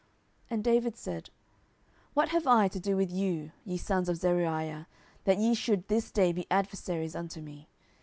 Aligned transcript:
10:019:022 0.45 0.45
And 0.49 0.63
David 0.63 0.97
said, 0.97 1.29
What 2.15 2.29
have 2.29 2.47
I 2.47 2.67
to 2.69 2.79
do 2.79 2.97
with 2.97 3.11
you, 3.11 3.51
ye 3.63 3.77
sons 3.77 4.09
of 4.09 4.17
Zeruiah, 4.17 4.87
that 5.25 5.37
ye 5.37 5.53
should 5.53 5.87
this 5.89 6.09
day 6.09 6.31
be 6.31 6.47
adversaries 6.49 7.15
unto 7.15 7.39
me? 7.39 7.69